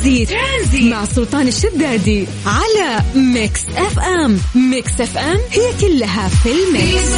[0.00, 3.02] Tranzit, Tranzit مع سلطان الشدادي على
[3.34, 4.38] Mix FM.
[4.70, 7.16] Mix FM هي كلها في ال mix.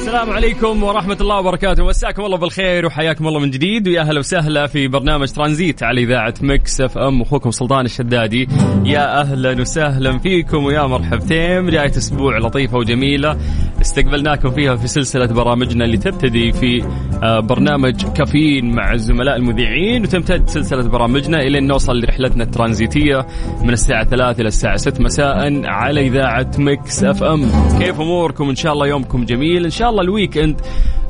[0.00, 1.84] السلام عليكم ورحمة الله وبركاته.
[1.84, 3.88] مساكم الله بالخير وحياكم الله من جديد.
[3.88, 7.22] ويا أهلا وسهلا في برنامج ترانزيت على إذاعة Mix FM.
[7.22, 8.48] أخوكم سلطان الشدادي.
[8.84, 11.66] يا أهلا وسهلا فيكم ويا مرحبتين.
[11.66, 13.38] بداية أسبوع لطيفة وجميلة.
[13.80, 16.84] استقبلناكم فيها في سلسلة برامجنا اللي تبتدي في
[17.22, 20.02] آه، برنامج كافيين مع الزملاء المذيعين.
[20.02, 23.26] وتمتد سلسلة برامجنا إلى أن نوصل لرحلتنا الترانزيتية
[23.62, 27.50] من الساعة 3 إلى الساعة 6 مساء على إذاعة Mix FM.
[27.78, 29.64] كيف أموركم؟ إن شاء الله يومكم جميل.
[29.64, 30.60] إن شاء الله ال weekend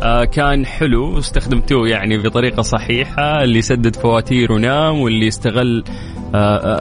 [0.02, 1.14] آه كان حلو.
[1.14, 5.84] واستخدمتوه يعني بطريقة صحيحة اللي سدد فواتير ونام واللي استغل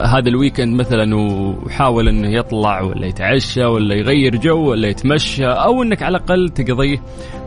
[0.04, 5.82] هذا ال weekend مثلا وحاول إنه يطلع ولا يتعشى ولا يغير جو ولا يتمشى أو
[5.82, 6.98] إنك على الأقل تقضيه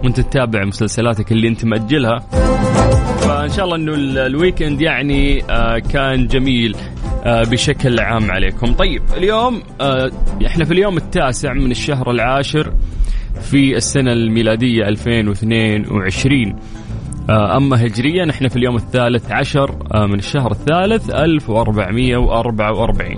[0.04, 2.20] وأنت تتابع مسلسلاتك اللي أنت مأجلها.
[3.20, 3.94] فإن شاء الله إنه
[4.26, 6.76] الويكند يعني آه كان جميل
[7.26, 8.74] آه بشكل عام عليكم.
[8.74, 10.12] طيب اليوم آه
[10.46, 12.74] إحنا في اليوم التاسع من الشهر العاشر
[13.42, 16.56] في السنة الميلادية 2022 آه،
[17.30, 23.18] أما هجريا نحن في اليوم الثالث عشر آه، من الشهر الثالث 1444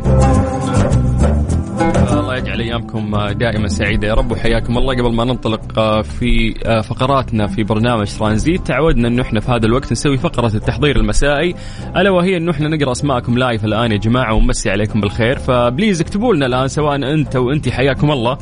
[2.20, 4.94] الله يجعل أيامكم دائما سعيدة يا رب وحياكم الله.
[4.94, 9.66] قبل ما ننطلق آه، في آه، فقراتنا في برنامج ترانزيت تعودنا انه إحنا في هذا
[9.66, 11.56] الوقت نسوي فقرة التحضير المسائي.
[11.96, 15.40] ألا وهي انه إحنا نقرأ أسماءكم live الآن يا جماعة ونمسي عليكم بالخير.
[15.40, 18.38] ف please اكتبوا لنا الآن سواء أنت وأنت حياكم الله.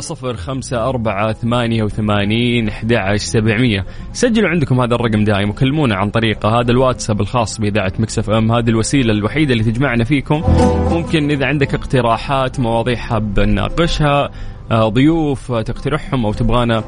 [0.00, 3.84] صفر خمسة أربعة ثمانية وثمانين أحد سبعمية.
[4.12, 8.52] سجلوا عندكم هذا الرقم دائم وكلمونا عن طريقه هذا الواتساب الخاص بإذاعة Mix FM.
[8.52, 10.42] هذه الوسيلة الوحيدة اللي تجمعنا فيكم.
[10.90, 14.30] ممكن إذا عندك اقتراحات مواضيع حاب نناقشها
[14.72, 16.84] ضيوف تقترحهم أو تبغانا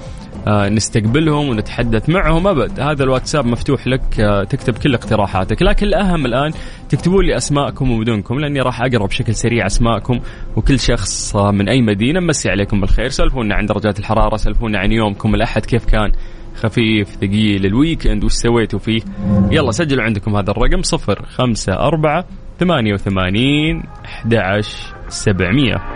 [0.46, 2.46] آه، نستقبلهم ونتحدث معهم.
[2.46, 5.62] أبد هذا الواتساب مفتوح لك آه، تكتب كل اقتراحاتك.
[5.62, 6.52] لكن الأهم الآن
[6.88, 10.20] تكتبوا لي أسماءكم وبدونكم لأني راح أقرأ بشكل سريع أسماءكم
[10.56, 12.20] وكل شخص من أي مدينة.
[12.20, 13.08] مسي عليكم بالخير.
[13.08, 16.12] سالفونا عن درجات الحرارة سالفونا عن يومكم الأحد كيف كان؟
[16.54, 19.00] خفيف ثقيل الويكند وش سويتوا فيه؟
[19.50, 22.24] يلا سجلوا عندكم هذا الرقم صفر خمسة أربعة
[22.60, 24.60] ثمانية وثمانين أحد
[25.08, 25.91] سبعمية.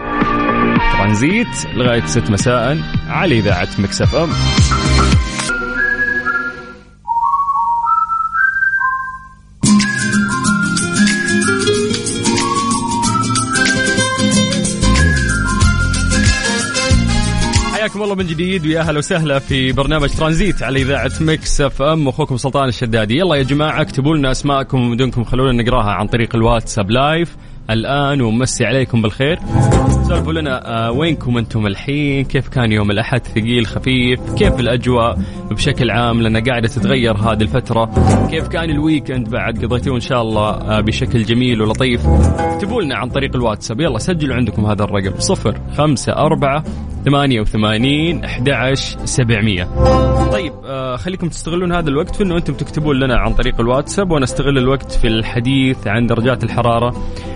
[0.93, 4.29] ترانزيت لغاية 6 مساء على إذاعة Mix FM.
[17.75, 22.09] حياكم الله من جديد ويا أهلا وسهلا في برنامج ترانزيت على إذاعة Mix FM.
[22.09, 23.19] أخوكم سلطان الشدادي.
[23.19, 27.37] يلا يا جماعة اكتبوا لنا أسماءكم ومدنكم خلونا نقراها عن طريق الواتساب live
[27.71, 29.39] الآن ومسي عليكم بالخير.
[30.09, 35.19] سولفوا لنا آه وينكم أنتم الحين؟ كيف كان يوم الأحد؟ ثقيل خفيف؟ كيف الأجواء
[35.51, 37.91] بشكل عام؟ لأن قاعدة تتغير هذه الفترة.
[38.31, 42.07] كيف كان الويكند بعد؟ قضيتوه إن شاء الله آه بشكل جميل ولطيف.
[42.39, 43.81] اكتبوا لنا عن طريق الواتساب.
[43.81, 45.19] يلا سجلوا عندكم هذا الرقم.
[45.19, 46.65] صفر خمسة أربعة
[47.05, 48.51] ثمانية وثمانين أحد
[49.05, 49.65] سبعمية.
[50.33, 54.25] طيب آه خليكم تستغلون هذا الوقت في أنه أنتم تكتبون لنا عن طريق الواتساب وأنا
[54.25, 56.89] أستغل الوقت في الحديث عن درجات الحرارة.
[56.89, 57.36] آه،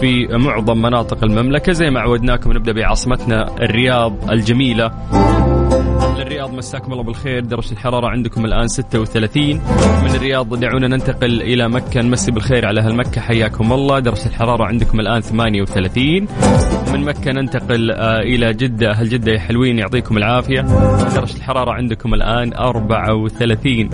[0.00, 1.72] في معظم مناطق المملكة.
[1.72, 4.90] زي ما عودناكم نبدأ بعاصمتنا الرياض الجميلة.
[6.16, 7.44] للرياض مساكم الله بالخير.
[7.44, 9.60] درجة الحرارة عندكم الآن 36
[10.04, 12.02] من الرياض دعونا ننتقل إلى مكة.
[12.02, 13.20] نمسي بالخير على أهل مكة.
[13.20, 13.98] حياكم الله.
[13.98, 16.28] درجة الحرارة عندكم الآن 38
[16.92, 18.90] من مكة ننتقل آه، إلى جدة.
[18.90, 20.60] أهل جدة يا حلوين يعطيكم العافية.
[21.14, 23.88] درجة الحرارة عندكم الآن 34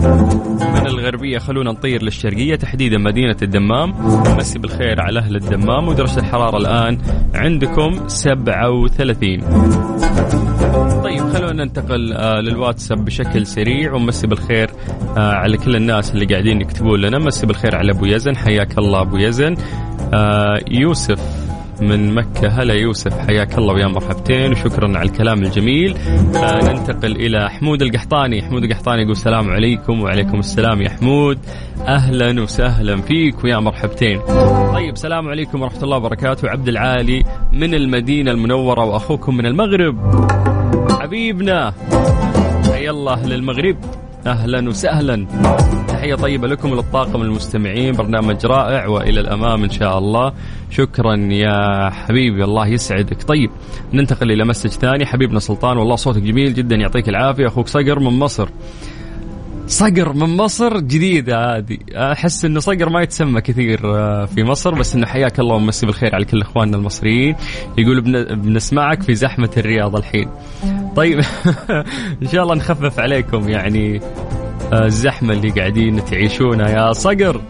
[0.73, 2.55] من الغربية خلونا نطير للشرقية.
[2.55, 3.93] تحديدا مدينة الدمام.
[4.27, 5.87] نمسي بالخير على أهل الدمام.
[5.87, 6.97] ودرجة الحرارة الآن
[7.35, 9.43] عندكم 37
[11.03, 14.69] طيب خلونا ننتقل آه للواتساب بشكل سريع ومسي بالخير
[15.17, 17.19] آه على كل الناس اللي قاعدين يكتبون لنا.
[17.19, 19.55] مسي بالخير على أبو يزن حياك الله أبو يزن.
[20.13, 21.19] آه يوسف.
[21.89, 22.47] من مكة.
[22.47, 25.97] هلا يوسف حياك الله ويا مرحبتين وشكرا على الكلام الجميل.
[26.63, 28.41] ننتقل إلى حمود القحطاني.
[28.41, 31.39] حمود القحطاني يقول السلام عليكم وعليكم السلام يا حمود.
[31.87, 34.19] أهلا وسهلا فيك ويا مرحبتين.
[34.73, 36.49] طيب سلام عليكم ورحمة الله وبركاته.
[36.49, 39.95] عبد العالي من المدينة المنورة وأخوكم من المغرب.
[41.01, 41.73] حبيبنا
[42.89, 43.77] الله للمغرب.
[44.27, 45.25] أهلا وسهلا.
[45.87, 47.93] تحية طيبة لكم وللطاقم المستمعين.
[47.95, 50.33] برنامج رائع وإلى الأمام إن شاء الله.
[50.71, 52.43] شكرا يا حبيبي.
[52.43, 53.23] الله يسعدك.
[53.23, 53.49] طيب
[53.93, 55.05] ننتقل إلى مسج ثاني.
[55.05, 56.75] حبيبنا سلطان والله صوتك جميل جدا.
[56.75, 57.47] يعطيك العافية.
[57.47, 58.49] أخوك صقر من مصر.
[59.67, 64.95] صقر من مصر جديدة هذه أحس أنه صقر ما يتسمى كثير آه، في مصر بس
[64.95, 67.35] أنه حياك الله ومسي بالخير على كل إخواننا المصريين.
[67.77, 68.01] يقول
[68.35, 70.29] بنسمعك في زحمة الرياض الحين.
[70.95, 71.19] طيب
[72.21, 74.01] إن شاء الله نخفف عليكم يعني
[74.73, 76.69] آه، الزحمة اللي قاعدين تعيشونها.
[76.69, 77.41] يا صقر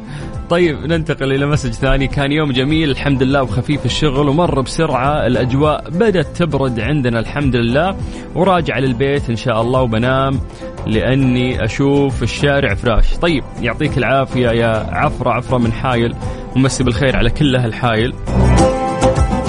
[0.50, 2.08] طيب ننتقل إلى مسج ثاني.
[2.08, 7.96] كان يوم جميل الحمد لله وخفيف الشغل ومر بسرعة الأجواء بدأت تبرد عندنا الحمد لله.
[8.36, 10.40] وراجع للبيت إن شاء الله وبنام
[10.88, 13.18] لأني أشوف الشارع فراش.
[13.18, 16.16] طيب يعطيك العافية يا عفرة عفرة من حايل.
[16.56, 18.14] ومسي بالخير على كل أهل حايل.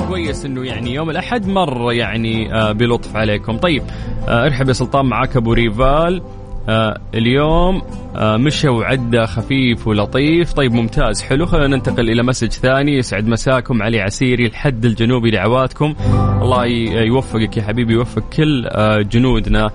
[0.08, 3.56] كويس إنه يعني يوم الأحد مر يعني آه بلطف عليكم.
[3.56, 3.82] طيب
[4.28, 6.22] آه ارحب يا سلطان معاك أبو ريفال.
[6.68, 7.82] آه اليوم
[8.16, 10.52] آه مشى وعدى خفيف ولطيف.
[10.52, 11.46] طيب ممتاز حلو.
[11.46, 12.98] خلينا ننتقل إلى مسج ثاني.
[12.98, 15.94] يسعد مساكم علي عسيري الحد الجنوبي دعواتكم
[16.42, 16.64] الله
[17.06, 19.70] يوفقك يا حبيبي يوفق كل آه جنودنا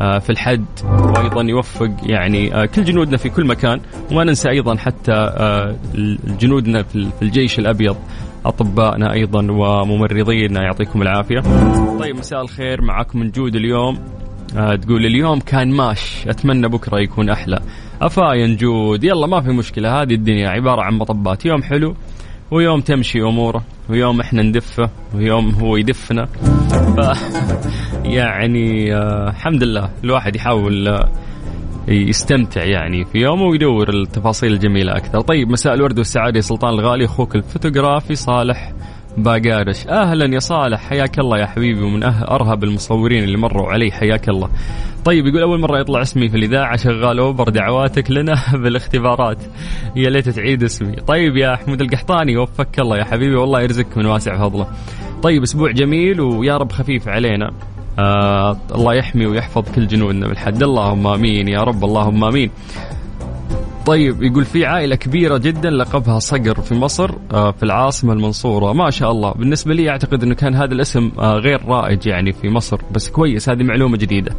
[0.00, 3.80] آه، في الحد وأيضا يوفق يعني آه، كل جنودنا في كل مكان.
[4.10, 5.76] وما ننسى أيضا حتى آه،
[6.40, 7.96] جنودنا في الجيش الأبيض
[8.46, 10.62] أطبائنا أيضا وممرضينا.
[10.62, 11.40] يعطيكم العافية.
[12.00, 12.82] طيب مساء الخير.
[12.82, 13.98] معكم من جود اليوم.
[14.54, 16.24] تقول اليوم كان ماش.
[16.28, 17.60] أتمنى بكرة يكون أحلى.
[18.02, 20.02] fine جود يلا ما في مشكلة.
[20.02, 21.46] هذه الدنيا عبارة عن مطبات.
[21.46, 21.94] يوم حلو
[22.50, 26.24] ويوم تمشي أموره ويوم إحنا ندفه ويوم هو يدفنا.
[26.96, 26.98] ف
[28.18, 29.90] يعني آه الحمد لله.
[30.04, 31.08] الواحد يحاول آه
[31.88, 35.20] يستمتع يعني في يومه ويدور التفاصيل الجميلة أكثر.
[35.20, 38.72] طيب مساء الورد والسعادة يا سلطان الغالي أخوك الفوتوغرافي صالح.
[39.16, 39.86] باقارش.
[39.86, 44.28] أهلا يا صالح حياك الله يا حبيبي ومن أه أرهب المصورين اللي مروا علي حياك
[44.28, 44.48] الله.
[45.04, 49.38] طيب يقول أول مرة يطلع اسمي في الإذاعة شغال Uber دعواتك لنا بالاختبارات.
[49.96, 50.96] يا ليت تعيد اسمي.
[50.96, 54.66] طيب يا حمود القحطاني وفك الله يا حبيبي والله يرزقك من واسع فضله.
[55.22, 57.50] طيب أسبوع جميل ويا رب خفيف علينا.
[57.98, 60.62] آه الله يحمي ويحفظ كل جنودنا بالحد.
[60.62, 62.50] اللهم آمين يا رب اللهم آمين.
[63.86, 68.72] طيب يقول في عائلة كبيرة جدا لقبها صقر في مصر آه، في العاصمة المنصورة.
[68.72, 69.32] ما شاء الله.
[69.32, 73.48] بالنسبة لي أعتقد أنه كان هذا الاسم آه، غير رائج يعني في مصر بس كويس
[73.48, 74.32] هذه معلومة جديدة.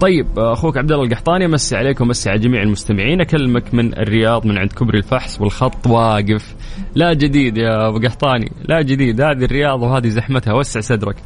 [0.00, 3.20] طيب آه، أخوك عبد الله القحطاني مسي عليكم مسي على جميع المستمعين.
[3.20, 6.54] أكلمك من الرياض من عند كبري الفحص والخط واقف.
[6.94, 9.20] لا جديد يا أبو قحطاني لا جديد.
[9.20, 10.54] هذه الرياض وهذه زحمتها.
[10.54, 11.16] وسع صدرك.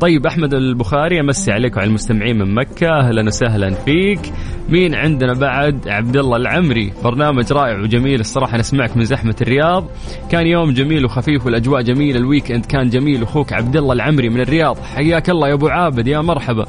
[0.00, 2.98] طيب أحمد البخاري أمسي عليكم على المستمعين من مكة.
[2.98, 4.20] أهلا وسهلا فيك.
[4.68, 6.92] مين عندنا بعد؟ عبد الله العمري.
[7.04, 9.84] برنامج رائع وجميل الصراحة نسمعك من زحمة الرياض.
[10.30, 12.18] كان يوم جميل وخفيف والأجواء جميلة.
[12.18, 13.22] الويك إند كان جميل.
[13.22, 14.78] أخوك عبد الله العمري من الرياض.
[14.78, 16.06] حياك الله يا أبو عابد.
[16.06, 16.66] يا مرحبا.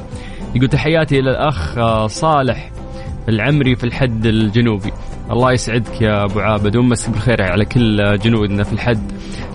[0.56, 2.72] يقول تحياتي إلى الأخ صالح
[3.30, 4.92] العمري في الحد الجنوبي.
[5.32, 9.12] الله يسعدك يا أبو عابد ومسك بالخير على كل جنودنا في الحد.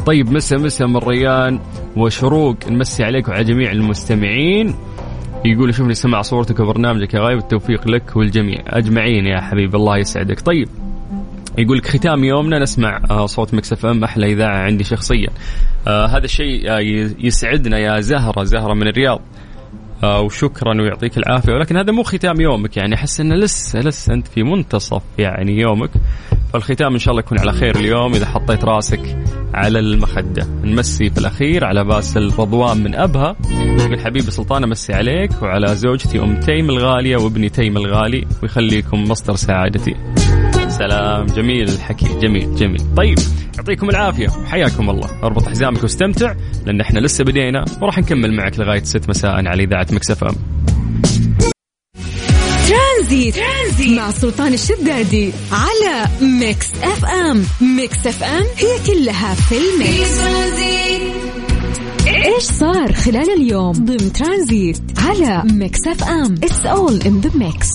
[0.07, 1.61] طيب مسا مسا من ريان
[1.97, 4.75] وشروق نمسي عليك وعلى جميع المستمعين.
[5.45, 8.63] يقول شرفني سماع صوتك وبرنامجك يا غايب التوفيق لك والجميع.
[8.67, 10.41] أجمعين يا حبيب الله يسعدك.
[10.41, 10.69] طيب
[11.59, 15.29] يقول لك ختام يومنا نسمع آه، صوت Mix FM أحلى إذاعة عندي شخصيا.
[15.89, 16.81] آه هذا الشيء آه
[17.19, 19.21] يسعدنا يا زهرة زهرة من الرياض.
[20.03, 21.53] وشكرا ويعطيك العافية.
[21.53, 25.91] ولكن هذا مو ختام يومك يعني أحس إنه لسه لسه أنت في منتصف يعني يومك.
[26.53, 29.17] فالختام إن شاء الله يكون على خير اليوم إذا حطيت راسك
[29.55, 30.47] على المخدة.
[30.65, 33.37] نمسي في الأخير على باسل رضوان من أبها.
[33.51, 39.35] يقول حبيبي سلطان أمسي عليك وعلى زوجتي أم تيم الغالية وابني تيم الغالي ويخليكم مصدر
[39.35, 39.95] سعادتي.
[40.79, 41.27] سلام.
[41.27, 42.19] جميل الحكي.
[42.19, 42.83] جميل جميل.
[42.97, 43.19] طيب
[43.57, 44.29] يعطيكم العافية.
[44.29, 45.09] حياكم الله.
[45.23, 46.35] أربط حزامك واستمتع
[46.67, 47.65] لأن إحنا لسه بدينا.
[47.83, 50.35] وراح نكمل معك لغاية 6 مساء على إذاعة Mix FM.
[52.69, 53.35] ترانزيت.
[53.35, 56.07] ترانزيت مع سلطان الشدادي على
[56.41, 57.45] Mix FM.
[57.77, 60.21] Mix FM هي كلها في ال mix
[62.07, 66.35] إيش صار خلال اليوم؟ ضمن ترانزيت على Mix FM.
[66.35, 67.69] It's all in the mix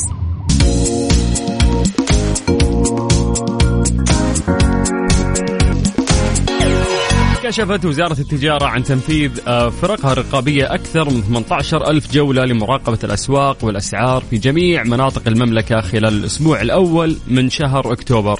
[7.49, 13.65] كشفت وزارة التجارة عن تنفيذ آه، فرقها الرقابية أكثر من 18 ألف جولة لمراقبة الأسواق
[13.65, 18.39] والأسعار في جميع مناطق المملكة خلال الأسبوع الأول من شهر أكتوبر.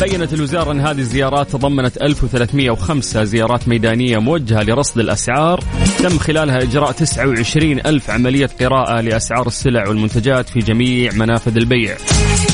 [0.00, 5.60] بينت الوزارة أن هذه الزيارات تضمنت 1305 زيارات ميدانية موجهة لرصد الأسعار
[5.98, 11.96] تم خلالها إجراء 29 ألف عملية قراءة لأسعار السلع والمنتجات في جميع منافذ البيع.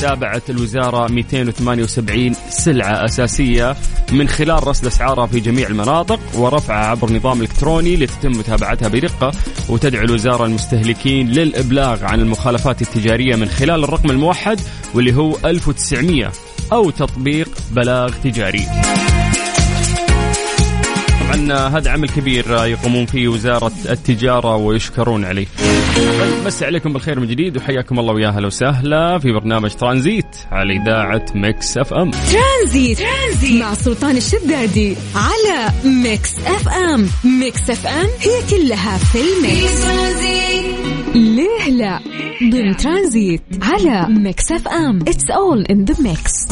[0.01, 3.75] تابعت الوزارة 278 سلعة أساسية
[4.11, 9.31] من خلال رصد أسعارها في جميع المناطق ورفعها عبر نظام إلكتروني لتتم متابعتها بدقة
[9.69, 14.59] وتدعو الوزارة المستهلكين للإبلاغ عن المخالفات التجارية من خلال الرقم الموحد
[14.93, 16.31] واللي هو 1900
[16.71, 18.67] أو تطبيق بلاغ تجاري.
[21.21, 25.47] طبعا هذا عمل كبير يقومون فيه وزارة التجارة ويشكرون عليه.
[25.95, 30.73] طيب مسي عليكم بالخير من جديد وحياكم الله ويا أهلا وسهلا في برنامج ترانزيت على
[30.73, 32.11] إذاعة Mix FM.
[32.11, 37.09] ترانزيت, ترانزيت مع سلطان الشدادي على Mix FM.
[37.23, 39.85] Mix FM هي كلها في ال mix
[41.15, 41.99] ليه لا؟
[42.49, 44.99] ضمن ترانزيت على Mix FM.
[45.01, 46.47] It's all in the mix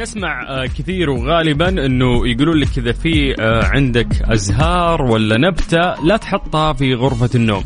[0.00, 6.16] نسمع آه، كثير وغالبا إنه يقولون لك إذا في آه، عندك أزهار ولا نبتة لا
[6.16, 7.64] تحطها في غرفة النوم.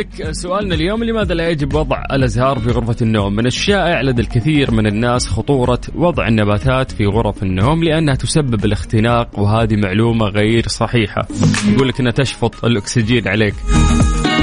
[0.00, 4.70] لك سؤالنا اليوم لماذا لا يجب وضع الأزهار في غرفة النوم؟ من الشائع لدى الكثير
[4.70, 11.28] من الناس خطورة وضع النباتات في غرف النوم لأنها تسبب الاختناق وهذه معلومة غير صحيحة.
[11.72, 13.54] يقول لك إنها تشفط الأكسجين عليك.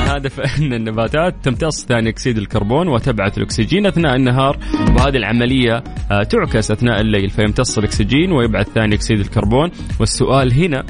[0.08, 6.72] هذا فإن النباتات تمتص ثاني أكسيد الكربون وتبعث الأكسجين أثناء النهار وهذه العملية آه، تعكس
[6.72, 10.84] أثناء الليل فيمتص الأكسجين ويبعث ثاني أكسيد الكربون والسؤال هنا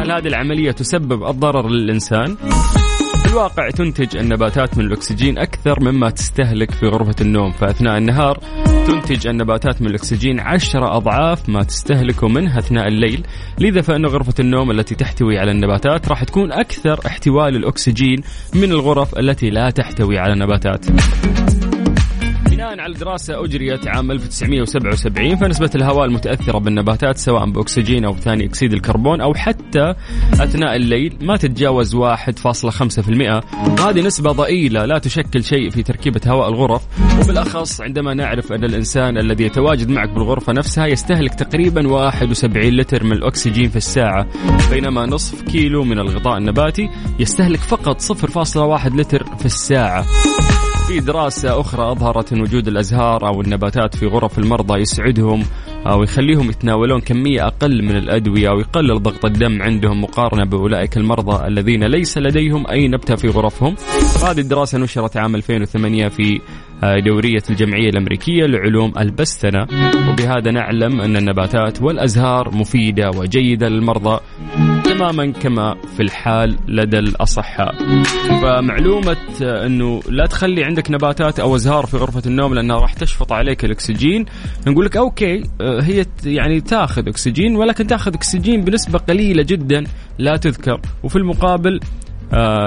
[0.00, 2.36] هل هذه العملية تسبب الضرر للإنسان؟
[3.30, 7.52] الواقع تنتج النباتات من الأكسجين أكثر مما تستهلك في غرفة النوم.
[7.52, 8.38] فأثناء النهار
[8.86, 13.26] تنتج النباتات من الأكسجين عشرة أضعاف ما تستهلكه منه أثناء الليل.
[13.58, 18.22] لذا فإن غرفة النوم التي تحتوي على النباتات راح تكون أكثر احتواء للأكسجين
[18.54, 20.86] من الغرف التي لا تحتوي على نباتات
[22.70, 28.72] بناء على دراسة أجريت عام 1977 فنسبة الهواء المتأثرة بالنباتات سواء بأكسجين أو ثاني أكسيد
[28.72, 29.94] الكربون أو حتى
[30.32, 32.00] أثناء الليل ما تتجاوز 1.5%
[33.80, 36.82] وهذه نسبة ضئيلة لا تشكل شيء في تركيبة هواء الغرف
[37.20, 43.12] وبالأخص عندما نعرف أن الإنسان الذي يتواجد معك بالغرفة نفسها يستهلك تقريبا 71 لتر من
[43.12, 44.26] الأكسجين في الساعة
[44.70, 50.06] بينما نصف كيلو من الغطاء النباتي يستهلك فقط 0.1 لتر في الساعة.
[50.90, 55.44] في دراسة أخرى أظهرت أن وجود الأزهار أو النباتات في غرف المرضى يسعدهم
[55.86, 61.46] أو يخليهم يتناولون كمية أقل من الأدوية أو يقلل ضغط الدم عندهم مقارنة بأولئك المرضى
[61.46, 63.74] الذين ليس لديهم أي نبتة في غرفهم.
[64.24, 66.40] هذه الدراسة نشرت عام 2008 في
[66.84, 69.66] آه، دورية الجمعية الأمريكية لعلوم البستنة.
[70.08, 74.20] وبهذا نعلم أن النباتات والأزهار مفيدة وجيدة للمرضى
[74.84, 77.74] تماما كما في الحال لدى الأصحاء.
[78.42, 83.32] فمعلومة آه، أنه لا تخلي عندك نباتات أو أزهار في غرفة النوم لأنها راح تشفط
[83.32, 84.24] عليك الأكسجين
[84.66, 89.84] نقول لك أوكي آه، هي يعني تاخذ أكسجين ولكن تاخذ أكسجين بنسبة قليلة جدا
[90.18, 90.80] لا تذكر.
[91.02, 91.80] وفي المقابل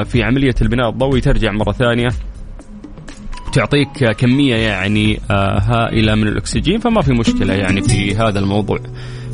[0.06, 2.10] في عملية البناء الضوئي ترجع مرة ثانية
[3.54, 8.80] تعطيك كمية يعني آه، هائلة من الأكسجين فما في مشكلة يعني في هذا الموضوع.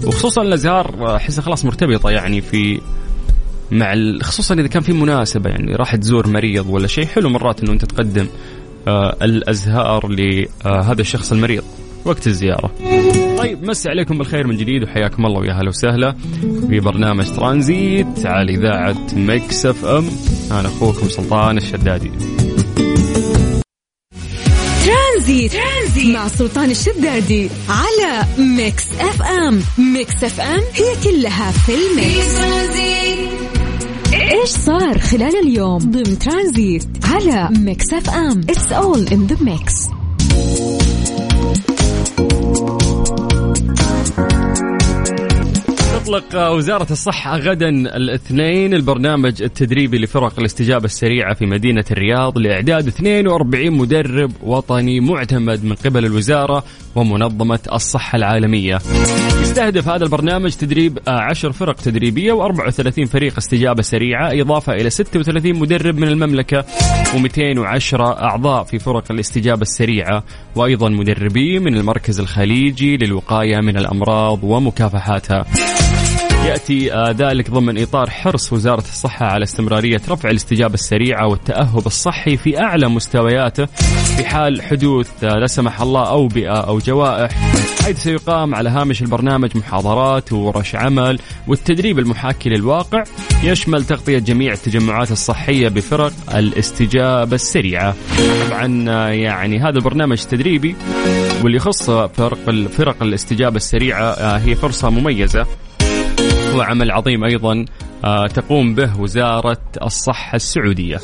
[0.06, 2.82] وخصوصا الأزهار أحسها خلاص مرتبطة يعني في
[3.72, 7.72] مع خصوصا إذا كان في مناسبة يعني راح تزور مريض ولا شيء حلو مرات إنه
[7.72, 8.28] أنت تقدم
[8.88, 11.64] آه، الأزهار لهذا الشخص المريض.
[12.06, 12.72] وقت الزيارة.
[13.40, 16.16] طيب مسي عليكم بالخير من جديد وحياكم الله ويا هلا وسهلا
[16.70, 20.06] في برنامج ترانزيت على إذاعة Mix FM.
[20.52, 22.12] أنا أخوكم سلطان الشدادي.
[24.86, 25.52] ترانزيت.
[25.54, 28.26] ترانزيت مع سلطان الشدادي على
[28.58, 29.62] Mix FM.
[29.94, 32.40] Mix FM هي كلها في ال mix.
[34.14, 38.42] إيش صار خلال اليوم؟ ضمن ترانزيت على Mix FM.
[38.50, 39.74] It's all in the mix
[46.10, 53.72] تطلق وزارة الصحة غدا الاثنين البرنامج التدريبي لفرق الاستجابة السريعة في مدينة الرياض لإعداد 42
[53.72, 56.64] مدرب وطني معتمد من قبل الوزارة
[56.96, 58.80] ومنظمة الصحة العالمية.
[59.42, 65.98] يستهدف هذا البرنامج تدريب 10 فرق تدريبية و34 فريق استجابة سريعة إضافة إلى 36 مدرب
[65.98, 66.66] من المملكة
[67.14, 70.24] و210 أعضاء في فرق الاستجابة السريعة.
[70.56, 75.46] وأيضا مدربين من المركز الخليجي للوقاية من الأمراض ومكافحاتها.
[76.46, 82.38] يأتي آه، ذلك ضمن إطار حرص وزارة الصحة على استمرارية رفع الاستجابة السريعة والتأهب الصحي
[82.38, 83.66] في أعلى مستوياته
[84.18, 87.32] في حال حدوث آه، لا سمح الله أوبئة أو جوائح
[87.84, 93.04] حيث سيقام على هامش البرنامج محاضرات وورش عمل والتدريب المحاكي للواقع
[93.44, 97.96] يشمل تغطية جميع التجمعات الصحية بفرق الاستجابة السريعة.
[98.50, 100.76] طبعا آه، يعني هذا البرنامج التدريبي
[101.44, 105.46] واللي يخص فرق فرق الاستجابة السريعة هي فرصة مميزة
[106.54, 107.66] هو عمل عظيم أيضا
[108.06, 111.00] آه، تقوم به وزارة الصحة السعودية.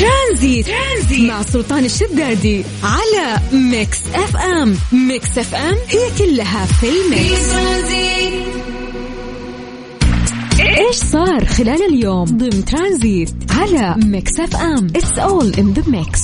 [0.00, 0.66] ترانزيت.
[0.66, 4.76] ترانزيت مع سلطان الشدادي على Mix FM،
[5.08, 7.52] Mix FM هي كلها في ال mix.
[10.60, 16.20] إيش صار خلال اليوم ضمن ترانزيت على Mix FM؟ It's all in the mix.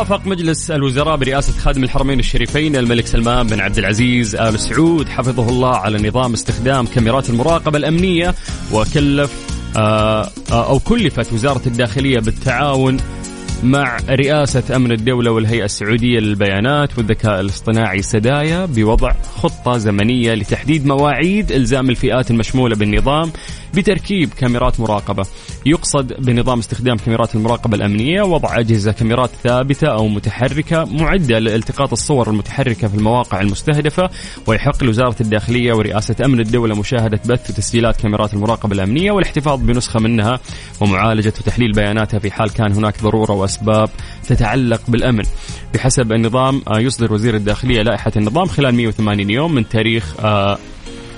[0.00, 5.48] وافق مجلس الوزراء برئاسة خادم الحرمين الشريفين الملك سلمان بن عبد العزيز آل سعود حفظه
[5.48, 8.34] الله على نظام استخدام كاميرات المراقبة الأمنية
[8.72, 9.32] وكلف
[9.76, 12.96] آه، آه، أو كلفت وزارة الداخلية بالتعاون
[13.62, 21.52] مع رئاسة أمن الدولة والهيئة السعودية للبيانات والذكاء الاصطناعي سدايا بوضع خطة زمنية لتحديد مواعيد
[21.52, 23.32] إلزام الفئات المشمولة بالنظام.
[23.74, 25.26] بتركيب كاميرات مراقبة.
[25.66, 32.30] يقصد بنظام استخدام كاميرات المراقبة الأمنية وضع أجهزة كاميرات ثابتة أو متحركة معدة لالتقاط الصور
[32.30, 34.10] المتحركة في المواقع المستهدفة
[34.46, 40.40] ويحق لوزارة الداخلية ورئاسة أمن الدولة مشاهدة بث وتسجيلات كاميرات المراقبة الأمنية والاحتفاظ بنسخة منها
[40.80, 43.90] ومعالجة وتحليل بياناتها في حال كان هناك ضرورة وأسباب
[44.28, 45.24] تتعلق بالأمن.
[45.74, 50.58] بحسب النظام آه، يصدر وزير الداخلية لائحة النظام خلال 180 يوم من تاريخ آه،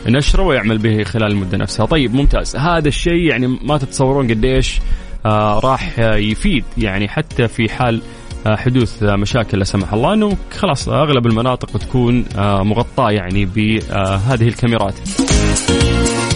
[0.06, 1.86] نشره ويعمل به خلال المدة نفسها.
[1.86, 2.56] طيب ممتاز.
[2.56, 4.80] هذا الشيء يعني ما تتصورون قديش
[5.26, 8.02] آه، راح يفيد يعني حتى في حال
[8.46, 10.14] حدوث مشاكل لا سمح الله.
[10.14, 14.94] إنه خلاص أغلب المناطق تكون مغطاة يعني بهذه الكاميرات.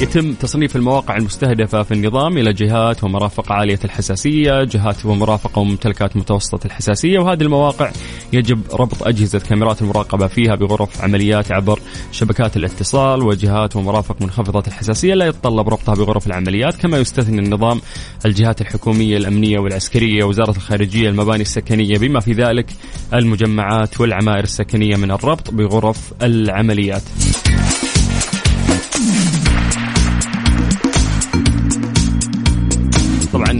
[0.00, 6.66] يتم تصنيف المواقع المستهدفة في النظام إلى جهات ومرافق عالية الحساسية جهات ومرافقة وممتلكات متوسطة
[6.66, 7.90] الحساسية وهذه المواقع
[8.32, 11.80] يجب ربط أجهزة كاميرات المراقبة فيها بغرف عمليات عبر
[12.12, 17.80] شبكات الاتصال وجهات ومرافق منخفضة الحساسية لا يتطلب ربطها بغرف العمليات كما يستثني النظام
[18.26, 22.66] الجهات الحكومية الأمنية والعسكرية وزارة الخارجية المباني السكنية بما في ذلك
[23.14, 27.02] المجمعات والعمائر السكنية من الربط بغرف العمليات.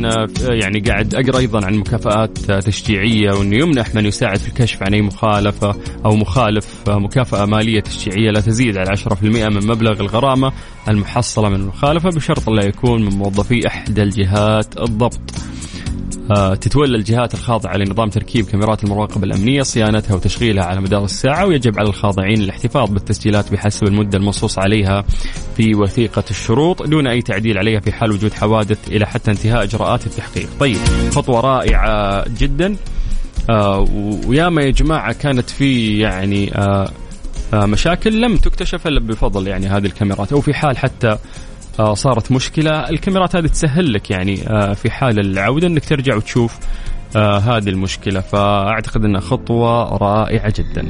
[0.03, 4.83] طبعا آه، يعني قاعد أقرأ أيضا عن مكافآت تشجيعية وإنه يمنح من يساعد في الكشف
[4.83, 5.75] عن أي مخالفة
[6.05, 10.53] أو مخالف آه، مكافأة مالية تشجيعية لا تزيد على 10% من مبلغ الغرامة
[10.89, 15.46] المحصلة من المخالفة بشرط لا يكون من موظفي إحدى الجهات الضبط.
[16.31, 21.79] آه، تتولى الجهات الخاضعة لنظام تركيب كاميرات المراقبة الأمنية صيانتها وتشغيلها على مدار الساعة ويجب
[21.79, 25.05] على الخاضعين الاحتفاظ بالتسجيلات بحسب المدة المنصوص عليها
[25.57, 30.07] في وثيقة الشروط دون أي تعديل عليها في حال وجود حوادث إلى حتى انتهاء إجراءات
[30.07, 30.49] التحقيق.
[30.61, 30.79] طيب
[31.11, 32.77] خطوة رائعة جدا.
[33.51, 33.87] آه
[34.27, 36.91] وياما يا جماعة كانت في يعني آه
[37.55, 41.19] مشاكل لم تكتشف إلا بفضل يعني هذه الكاميرات أو في حال حتى
[41.81, 42.89] صارت مشكلة.
[42.91, 46.59] الكاميرات هذه تسهل لك يعني آه، في حال العودة إنك ترجع وتشوف
[47.17, 48.21] آه هذه المشكلة.
[48.21, 50.83] فأعتقد أنها خطوة رائعة جدا.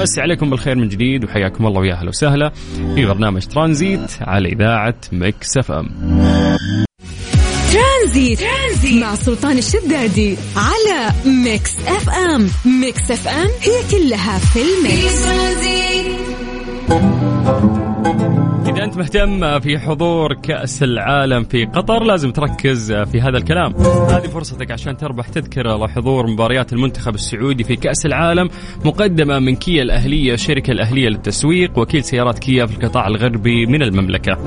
[0.00, 2.52] مسا عليكم بالخير من جديد وحياكم الله ويا أهلا وسهلا
[2.94, 5.88] في برنامج ترانزيت على إذاعة Mix FM.
[7.72, 8.40] ترانزيت.
[8.40, 11.10] ترانزيت مع سلطان الشدادي على
[11.44, 12.48] Mix FM.
[12.80, 15.24] Mix FM هي كلها في ال mix.
[18.84, 23.74] إذا أنت مهتم في حضور كأس العالم في قطر لازم تركز في هذا الكلام.
[24.10, 28.48] هذه فرصتك عشان تربح تذكرة لحضور مباريات المنتخب السعودي في كأس العالم
[28.84, 34.38] مقدمة من كيا الأهلية الشركة الأهلية للتسويق وكيل سيارات كيا في القطاع الغربي من المملكة.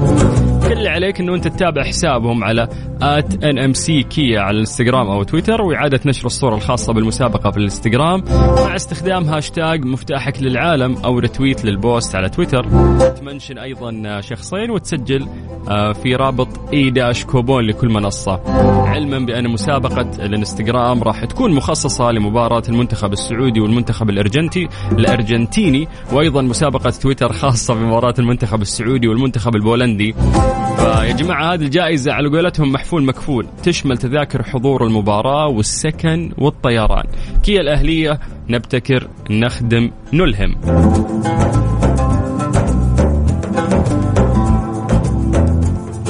[0.67, 2.67] كل اللي عليك إنه أنت تتابع حسابهم على
[3.02, 8.23] at NMC Kia على الإنستغرام أو تويتر وإعادة نشر الصورة الخاصة بالمسابقة في الإنستغرام.
[8.65, 12.63] مع استخدام هاشتاج مفتاحك للعالم أو retweet لل post على تويتر.
[13.10, 15.27] تمنشن أيضا شخصين وتسجل
[15.69, 18.39] آه، في رابط e dash coupon لكل منصة.
[18.88, 26.89] علما بأن مسابقة الإنستغرام راح تكون مخصصة لمباراة المنتخب السعودي والمنتخب الارجنتي الأرجنتيني وأيضا مسابقة
[26.89, 30.15] تويتر خاصة بمباراة المنتخب السعودي والمنتخب البولندي.
[30.78, 33.48] فيا جماعة هذه الجائزة على قولتهم محفول مكفول.
[33.63, 37.04] تشمل تذاكر حضور المباراة والسكن والطيران.
[37.43, 40.56] كيا الأهلية نبتكر نخدم نلهم.